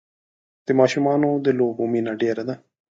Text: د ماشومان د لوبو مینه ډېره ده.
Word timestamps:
د 0.65 0.67
ماشومان 0.79 1.19
د 1.45 1.47
لوبو 1.59 1.83
مینه 1.91 2.13
ډېره 2.21 2.43
ده. 2.49 2.55